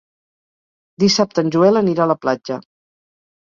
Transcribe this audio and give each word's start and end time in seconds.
Dissabte 1.03 1.45
en 1.47 1.53
Joel 1.57 1.79
anirà 1.83 2.09
a 2.09 2.13
la 2.15 2.19
platja. 2.25 2.61